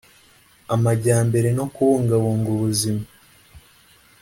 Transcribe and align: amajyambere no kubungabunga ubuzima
amajyambere 0.75 1.49
no 1.57 1.65
kubungabunga 1.73 2.49
ubuzima 2.55 3.03